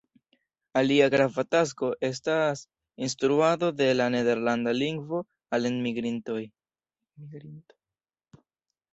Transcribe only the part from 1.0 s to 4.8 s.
grava tasko estas instruado de la nederlanda